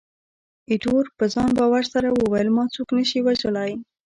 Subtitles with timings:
[0.71, 3.71] ایټور په ځان باور سره وویل، ما څوک نه شي وژلای.